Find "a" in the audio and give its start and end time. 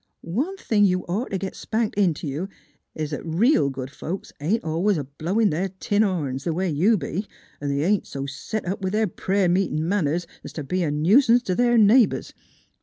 10.81-10.89